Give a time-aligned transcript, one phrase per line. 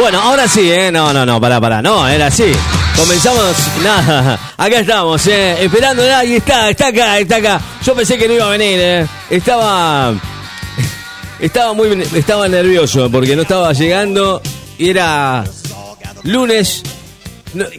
[0.00, 0.90] Bueno, ahora sí, ¿eh?
[0.90, 1.82] No, no, no, pará, pará.
[1.82, 2.50] No, era así.
[2.96, 5.62] Comenzamos, nada, acá estamos, ¿eh?
[5.62, 7.60] Esperando, ahí está, está acá, está acá.
[7.84, 9.06] Yo pensé que no iba a venir, ¿eh?
[9.28, 10.14] Estaba...
[11.38, 12.02] Estaba muy...
[12.14, 14.40] Estaba nervioso porque no estaba llegando
[14.78, 15.44] y era
[16.22, 16.82] lunes.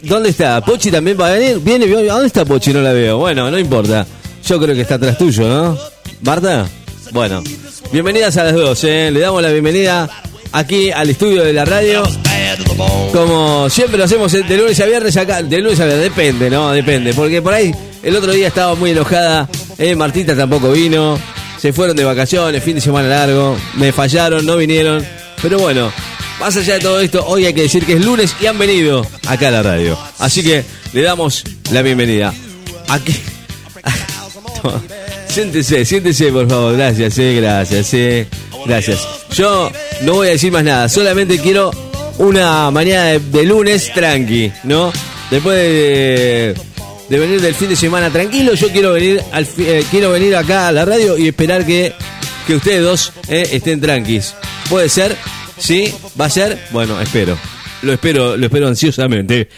[0.04, 0.60] ¿Dónde está?
[0.60, 1.58] ¿Pochi también va a venir?
[1.58, 1.86] ¿Viene?
[2.08, 2.72] ¿A dónde está Pochi?
[2.72, 3.18] No la veo.
[3.18, 4.06] Bueno, no importa.
[4.46, 5.76] Yo creo que está atrás tuyo, ¿no?
[6.20, 6.68] ¿Marta?
[7.10, 7.42] Bueno,
[7.90, 9.10] bienvenidas a las dos, ¿eh?
[9.10, 10.08] Le damos la bienvenida
[10.52, 12.02] aquí al estudio de la radio.
[13.12, 15.42] Como siempre lo hacemos de lunes a viernes acá.
[15.42, 16.70] De lunes a viernes, depende, ¿no?
[16.70, 17.12] Depende.
[17.14, 19.48] Porque por ahí el otro día estaba muy enojada.
[19.78, 21.18] Eh, Martita tampoco vino.
[21.58, 23.56] Se fueron de vacaciones, fin de semana largo.
[23.74, 25.04] Me fallaron, no vinieron.
[25.40, 25.92] Pero bueno,
[26.40, 29.06] más allá de todo esto, hoy hay que decir que es lunes y han venido
[29.26, 29.98] acá a la radio.
[30.18, 32.32] Así que le damos la bienvenida.
[32.88, 33.14] Aquí.
[35.28, 36.76] siéntese, siéntese, por favor.
[36.76, 38.26] Gracias, eh, gracias, eh.
[38.66, 39.00] Gracias.
[39.34, 39.70] Yo
[40.02, 40.88] no voy a decir más nada.
[40.88, 41.70] Solamente quiero
[42.18, 44.92] una mañana de, lunes tranqui, ¿no?
[45.30, 46.54] Después de,
[47.08, 50.68] de, venir del fin de semana tranquilo, yo quiero venir al, eh, quiero venir acá
[50.68, 51.94] a la radio y esperar que,
[52.46, 54.34] que ustedes dos eh, estén tranquis.
[54.68, 55.16] ¿Puede ser?
[55.58, 55.94] ¿Sí?
[56.20, 56.58] ¿Va a ser?
[56.70, 57.38] Bueno, espero.
[57.82, 59.48] Lo espero, lo espero ansiosamente.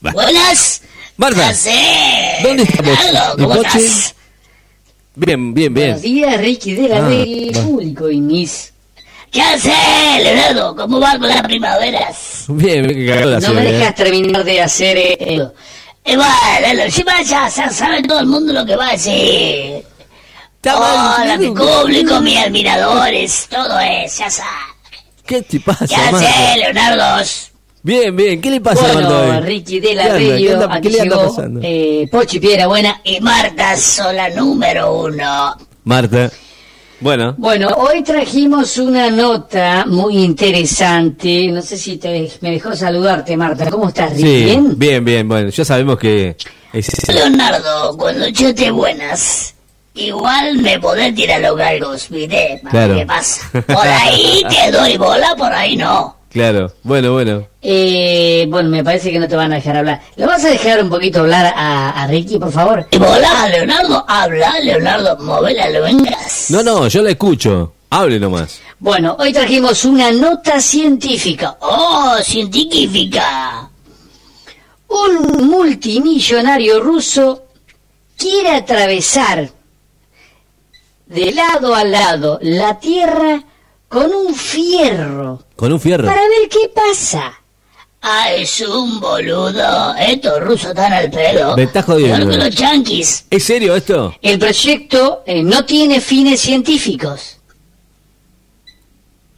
[0.00, 0.82] Buenas.
[1.16, 1.52] Marta.
[2.42, 3.08] ¿Dónde Pochi?
[3.38, 4.14] ¿Cómo estás?
[5.16, 5.86] Bien, bien, bien.
[5.90, 8.73] Buenos días, Ricky de la ah, público y mis...
[9.34, 10.76] ¿Qué haces, Leonardo?
[10.76, 12.44] ¿Cómo va con las primaveras?
[12.46, 14.96] Bien, bien, No me dejas terminar de hacer...
[14.96, 15.18] Eh,
[16.04, 19.84] eh, bueno, encima ya, sabe todo el mundo lo que va a decir.
[20.72, 24.52] Hola, mi público, mis admiradores, todo eso, ya sabes.
[25.26, 27.24] ¿Qué te pasa, ¿Qué haces, Leonardo?
[27.82, 30.28] Bien, bien, ¿qué le pasa bueno, Ricky de la aquí
[30.80, 31.60] ¿Qué llegó pasando?
[31.60, 35.56] Eh, Pochi Piedra Buena y Marta Sola número uno.
[35.82, 36.30] Marta.
[37.04, 37.34] Bueno.
[37.36, 41.48] Bueno, hoy trajimos una nota muy interesante.
[41.48, 43.68] No sé si te, me dejó saludarte, Marta.
[43.70, 44.14] ¿Cómo estás?
[44.16, 44.72] Sí, ¿Bien?
[44.78, 45.28] Bien, bien.
[45.28, 46.34] Bueno, ya sabemos que...
[46.72, 47.06] Es...
[47.12, 49.54] Leonardo, cuando yo te buenas,
[49.92, 52.62] igual me podés tirar los galgos, ¿viste?
[52.70, 52.96] Claro.
[52.96, 53.50] ¿Qué pasa?
[53.52, 56.16] Por ahí te doy bola, por ahí no.
[56.34, 57.46] Claro, bueno, bueno.
[57.62, 60.02] Eh, bueno, me parece que no te van a dejar hablar.
[60.16, 62.84] ¿Lo vas a dejar un poquito hablar a, Ricky, por favor?
[62.92, 66.46] Hola, Leonardo, habla, Leonardo, movela, lo vengas.
[66.50, 67.74] No, no, yo la escucho.
[67.88, 68.60] Hable nomás.
[68.80, 71.56] Bueno, hoy trajimos una nota científica.
[71.60, 73.70] ¡Oh, científica!
[74.88, 77.44] Un multimillonario ruso
[78.18, 79.52] quiere atravesar
[81.06, 83.40] de lado a lado la Tierra
[83.88, 85.43] con un fierro.
[85.56, 86.06] ¿Con un fierro?
[86.06, 87.32] Para ver qué pasa.
[88.06, 89.94] Ah, es un boludo.
[89.96, 91.56] Estos rusos están al pedo.
[91.56, 92.36] Me estás jodiendo.
[92.36, 93.24] los chanquis.
[93.30, 94.14] ¿Es serio esto?
[94.20, 97.38] El proyecto eh, no tiene fines científicos,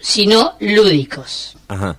[0.00, 1.56] sino lúdicos.
[1.69, 1.97] Ajá.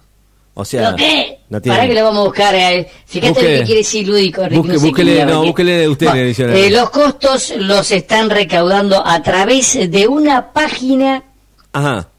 [0.56, 1.40] O sea, ¿Lo qué?
[1.50, 1.78] No tiene...
[1.78, 2.56] Para que lo vamos a buscar.
[2.56, 2.92] Eh.
[3.06, 4.42] Fíjate lo que quiere decir lúdico.
[4.50, 6.08] Busque, no búsquele, no, búsquele usted
[6.50, 11.24] eh, Los costos los están recaudando a través de una página
[11.72, 12.10] Ajá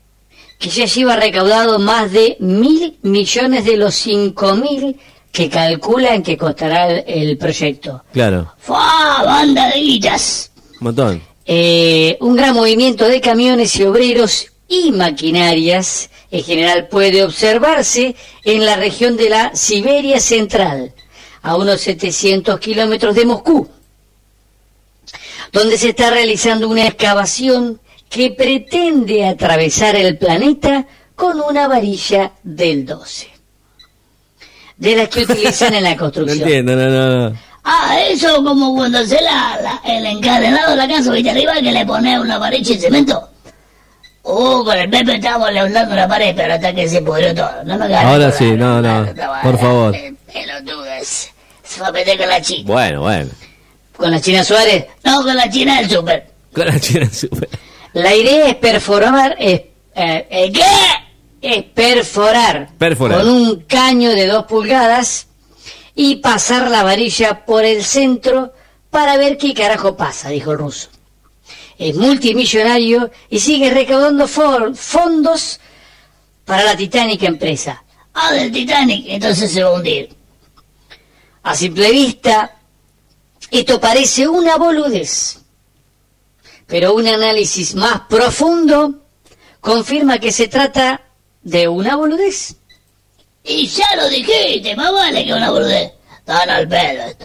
[0.59, 4.97] que ya lleva recaudado más de mil millones de los cinco mil
[5.31, 8.03] que calculan que costará el, proyecto.
[8.13, 8.53] Claro.
[8.59, 9.23] ¡Fua!
[9.25, 10.01] Banda de
[10.81, 11.23] montón.
[11.47, 18.15] Eh, un gran movimiento de camiones y obreros y maquinarias en general puede observarse
[18.45, 20.93] en la región de la Siberia Central,
[21.43, 23.69] a unos 700 kilómetros de Moscú,
[25.53, 32.87] donde se está realizando una excavación que pretende atravesar el planeta con una varilla del
[32.87, 33.29] 12.
[34.77, 36.39] De las que utilizan en la construcción.
[36.39, 37.39] No entiendo, no, no,
[37.71, 41.85] Ah, eso como cuando se la, el encadenado de la casa, viste arriba, que le
[41.85, 43.29] pone una varilla de cemento.
[44.23, 47.65] Uh, con el Pepe estábamos levantando la pared, pero hasta que se pudrió todo.
[47.65, 49.07] No me Ahora sí, no, no,
[49.43, 49.95] por favor.
[50.33, 51.31] Pelotudes.
[51.63, 52.65] Se va a meter con la China.
[52.67, 53.31] Bueno, bueno.
[53.97, 54.87] ¿Con la China Suárez?
[55.05, 56.27] No, con la China del Super.
[56.55, 57.49] Con la China del Super.
[57.99, 59.61] La idea es perforar, es,
[59.97, 60.63] eh, eh, ¿qué?
[61.43, 65.27] Es perforar, perforar con un caño de dos pulgadas
[65.97, 68.53] y pasar la varilla por el centro
[68.89, 70.91] para ver qué carajo pasa, dijo el ruso.
[71.77, 75.59] Es multimillonario y sigue recaudando fondos
[76.45, 77.83] para la titánica empresa.
[78.15, 80.11] Ah, del Titanic, entonces se va a hundir.
[81.43, 82.59] A simple vista,
[83.51, 85.38] esto parece una boludez
[86.69, 89.09] pero un análisis más profundo
[89.61, 91.03] confirma que se trata
[91.43, 92.57] de una boludez.
[93.43, 95.93] Y ya lo dijiste, más vale que una boludez.
[96.25, 97.17] Tan al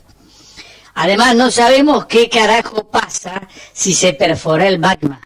[0.95, 5.21] Además, no sabemos qué carajo pasa si se perfora el magma.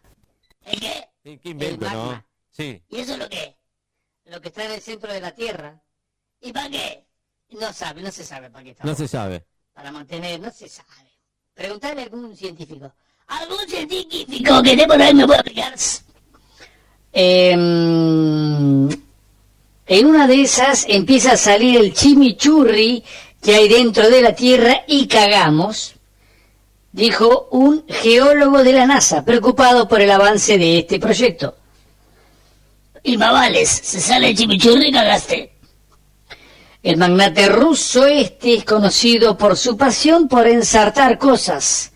[0.65, 1.09] ¿El qué?
[1.23, 2.25] ¿Qué invento, no?
[2.51, 2.81] Sí.
[2.89, 3.57] ¿Y eso es lo que?
[4.29, 5.81] lo que está en el centro de la Tierra.
[6.41, 7.05] ¿Y para qué?
[7.49, 8.83] No sabe, no se sabe para qué está.
[8.83, 9.45] No se sabe.
[9.73, 11.11] Para mantener, no se sabe.
[11.53, 12.91] Preguntarle a algún científico.
[13.27, 15.73] ¿Algún científico que esté por ahí me pueda explicar?
[17.11, 18.89] Em,
[19.85, 23.03] en una de esas empieza a salir el chimichurri
[23.41, 25.95] que hay dentro de la Tierra y cagamos,
[26.93, 31.57] dijo un geólogo de la NASA, preocupado por el avance de este proyecto.
[33.03, 35.51] Y Mavales, se sale el chimichurri y cagaste.
[36.81, 41.91] El magnate ruso este es conocido por su pasión por ensartar cosas.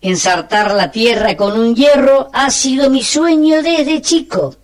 [0.00, 4.54] Ensartar la tierra con un hierro ha sido mi sueño desde chico.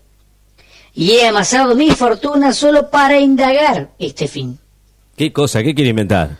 [0.95, 4.59] Y he amasado mi fortuna solo para indagar este fin.
[5.17, 5.63] ¿Qué cosa?
[5.63, 6.37] ¿Qué quiere inventar?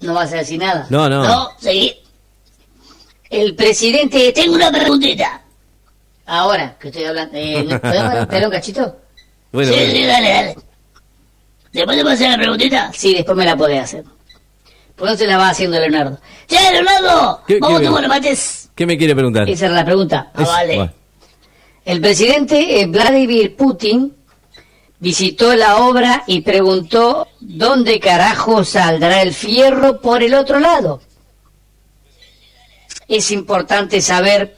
[0.00, 0.86] No vas a decir nada.
[0.90, 1.24] No, no.
[1.24, 1.94] No, seguí.
[3.30, 4.32] El presidente...
[4.32, 5.42] Tengo una preguntita.
[6.26, 7.36] Ahora que estoy hablando...
[7.36, 8.96] Eh, ¿Podemos esperar un cachito?
[9.52, 9.92] Bueno, sí, bueno.
[9.92, 10.56] sí, dale, dale.
[11.72, 12.92] ¿Después te puedo hacer la preguntita?
[12.92, 14.04] Sí, después me la podés hacer.
[14.98, 16.18] ¿Por dónde se la va haciendo Leonardo?
[16.48, 17.42] ¡Che, Leonardo!
[17.46, 18.70] ¿Qué- ¿Vamos qué- a tomar los mates?
[18.74, 19.48] ¿Qué me quiere preguntar?
[19.48, 20.30] Esa era la pregunta.
[20.34, 20.76] Ah, Es- vale.
[20.76, 20.92] bueno.
[21.84, 24.14] El presidente eh, Vladimir Putin
[24.98, 31.00] visitó la obra y preguntó dónde carajo saldrá el fierro por el otro lado.
[33.06, 34.56] Es importante saber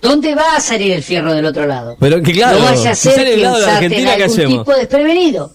[0.00, 1.96] dónde va a salir el fierro del otro lado.
[1.98, 4.46] Pero que claro, no vaya a si ser del que lado de Argentina, ¿qué algún
[4.58, 5.52] tipo desprevenido.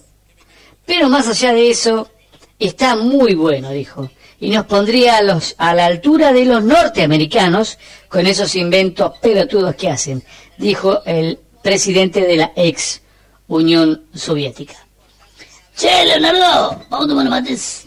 [0.86, 2.08] Pero más allá de eso,
[2.60, 4.10] está muy bueno, dijo.
[4.38, 7.78] Y nos pondría a, los, a la altura de los norteamericanos
[8.08, 10.22] con esos inventos pelotudos que hacen,
[10.56, 13.02] dijo el presidente de la ex
[13.48, 14.76] Unión Soviética.
[15.76, 17.86] Che, Leonardo, vamos a tomar mates.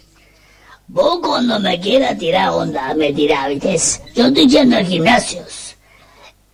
[0.87, 3.77] Vos cuando me quieras tirar onda, me tirás, ¿viste?
[4.13, 5.43] Yo estoy yendo al gimnasio.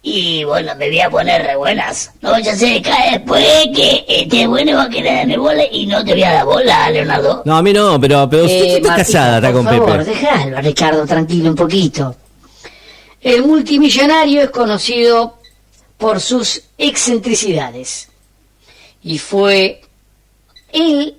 [0.01, 2.11] Y bueno, me voy a poner re buenas.
[2.21, 5.85] No vaya a ser que después que esté bueno va a querer darme bola y
[5.85, 7.41] no te voy a dar bola, Leonardo.
[7.45, 10.11] No, a mí no, pero, pero usted Eh, está casada, está por con favor, Pepe.
[10.11, 12.15] Dejalo a Ricardo tranquilo un poquito.
[13.21, 15.37] El multimillonario es conocido
[15.97, 18.07] por sus excentricidades.
[19.03, 19.81] Y fue
[20.71, 21.15] él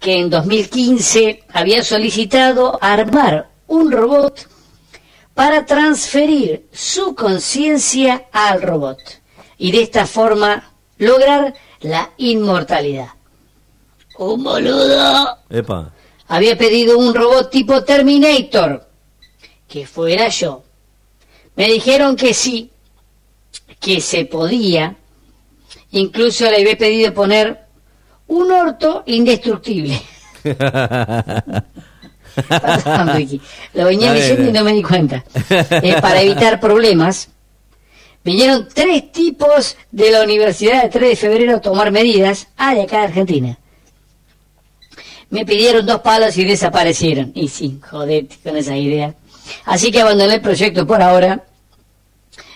[0.00, 4.48] que en 2015 había solicitado armar un robot
[5.38, 8.98] para transferir su conciencia al robot
[9.56, 13.10] y de esta forma lograr la inmortalidad.
[14.18, 15.92] Un boludo Epa.
[16.26, 18.88] había pedido un robot tipo Terminator,
[19.68, 20.64] que fuera yo.
[21.54, 22.72] Me dijeron que sí,
[23.78, 24.96] que se podía.
[25.92, 27.64] Incluso le había pedido poner
[28.26, 30.02] un orto indestructible.
[32.42, 33.40] Perdón.
[33.74, 35.24] Lo venía leyendo y no me di cuenta.
[35.50, 37.28] Eh, para evitar problemas,
[38.24, 42.82] vinieron tres tipos de la Universidad de 3 de Febrero a tomar medidas, ah, de
[42.82, 43.58] acá de Argentina.
[45.30, 47.32] Me pidieron dos palos y desaparecieron.
[47.34, 49.14] Y sí, jodete con esa idea.
[49.64, 51.44] Así que abandoné el proyecto por ahora,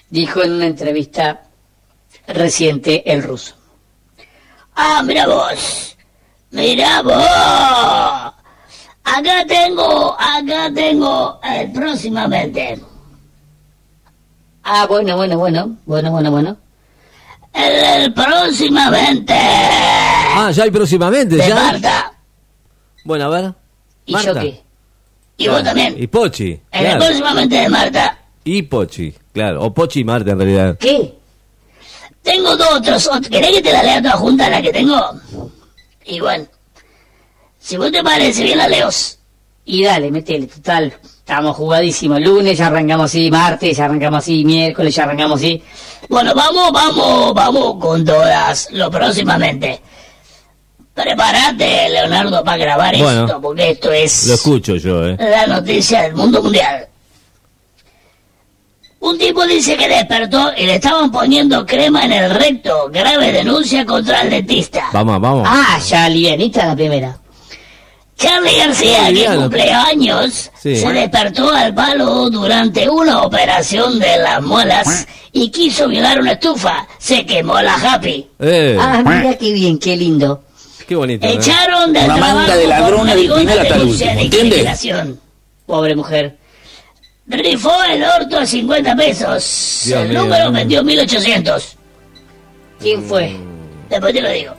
[0.09, 1.43] dijo en una entrevista
[2.27, 3.55] reciente el ruso.
[4.75, 5.97] Ah, mira vos.
[6.51, 7.15] Mira vos.
[9.05, 12.81] Acá tengo, acá tengo el próximamente.
[14.65, 16.57] Ah, bueno, bueno, bueno, bueno, bueno, bueno.
[17.53, 19.35] El, el próximamente.
[19.37, 21.55] Ah, ya hay próximamente, de ya.
[21.55, 22.13] Marta.
[23.05, 23.53] Bueno, a ver.
[24.07, 24.33] ¿Y Marta.
[24.35, 24.63] yo qué?
[25.37, 25.95] Y vos también.
[26.01, 27.01] Y Pochi, el claro.
[27.05, 28.19] próximamente de Marta.
[28.45, 29.65] Y Pochi, claro.
[29.65, 30.77] O Pochi y Marta, en realidad.
[30.79, 31.19] ¿Qué?
[32.23, 33.11] Tengo dos otros.
[33.11, 34.97] ot- ¿Querés que te la lea toda junta la que tengo?
[36.05, 36.47] Y bueno,
[37.63, 39.19] si vos te parece bien la leos.
[39.65, 40.93] Y dale, metele, total.
[41.03, 42.21] Estamos jugadísimos.
[42.21, 45.63] Lunes ya arrancamos así, martes ya arrancamos así, miércoles ya arrancamos así.
[46.09, 49.81] Bueno, vamos, vamos, vamos con todas, lo próximamente.
[50.93, 53.25] Prepárate, Leonardo, para grabar Bueno.
[53.25, 55.17] esto, porque esto es Lo escucho yo, ¿eh?
[55.19, 56.87] la noticia del mundo mundial.
[59.01, 62.89] Un tipo dice que despertó y le estaban poniendo crema en el recto.
[62.93, 64.91] Grave denuncia contra el dentista.
[64.93, 65.49] Vamos, vamos.
[65.51, 67.22] Ah, ya livianita la primera.
[68.23, 69.41] Charlie García, que Liviano.
[69.43, 70.77] cumple años, Sí.
[70.77, 76.87] se despertó al palo durante una operación de las muelas y quiso violar una estufa.
[76.99, 78.29] Se quemó la happy.
[78.39, 80.45] Eh, Ah, mira qué bien, qué lindo.
[80.87, 81.27] qué bonito.
[81.27, 81.35] ¿eh?
[81.35, 84.23] Echaron del Una trabajo de por ladrones del una primer hasta el denuncia último, de
[84.25, 84.45] ¿entiende?
[84.57, 85.21] discriminación.
[85.67, 86.37] Pobre mujer.
[87.27, 89.83] Rifó el orto a 50 pesos.
[89.87, 90.23] Dios el mío.
[90.23, 91.77] número vendió 1800.
[92.81, 93.37] ¿Quién fue?
[93.89, 94.55] Después te lo digo.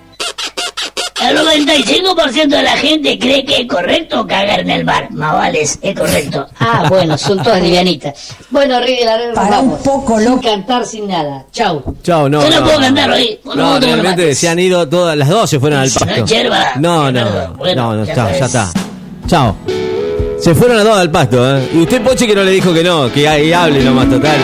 [1.30, 5.10] El 95% de la gente cree que es correcto cagar en el bar.
[5.12, 6.46] Más vale, es, correcto.
[6.60, 8.14] Ah, bueno, son todas livianitas.
[8.50, 9.78] Bueno, verdad, Para vamos.
[9.80, 10.42] un poco Sin loco.
[10.42, 11.46] cantar, sin nada.
[11.52, 11.82] Chau.
[12.04, 12.42] Chao, no.
[12.42, 13.40] Yo no no, puedo cantar hoy.
[13.46, 16.26] No No, no realmente se han ido todas las dos, se fueron al no, pasto.
[16.26, 18.74] yerba, No, no, yerba, bueno, no, no, ya chao, ya sabes.
[18.74, 19.28] está.
[19.28, 19.56] Chao.
[20.40, 21.70] Se fueron las dos al pasto, ¿eh?
[21.74, 24.38] Y usted, Poche, que no le dijo que no, que ahí hable nomás, total.